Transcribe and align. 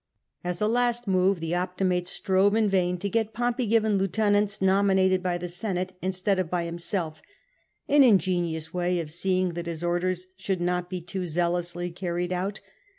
As 0.43 0.59
a 0.61 0.67
last 0.67 1.07
move 1.07 1.39
the 1.39 1.53
Optimates 1.53 2.09
strove 2.09 2.55
in 2.55 2.67
vain 2.67 2.97
to 2.97 3.07
get 3.07 3.35
Pompey 3.35 3.67
given 3.67 3.99
lieutenants 3.99 4.59
nominated 4.59 5.21
by 5.21 5.37
the 5.37 5.47
Senate 5.47 5.93
instead 6.01 6.39
of 6.39 6.49
by 6.49 6.65
himself— 6.65 7.21
an 7.87 8.03
ingenious 8.03 8.73
way 8.73 8.99
of 8.99 9.11
seeing 9.11 9.49
that 9.49 9.67
his 9.67 9.83
orders 9.83 10.25
should 10.37 10.59
not 10.59 10.89
be 10.89 11.01
too 11.01 11.27
zealously 11.27 11.91
carried 11.91 12.33
out. 12.33 12.61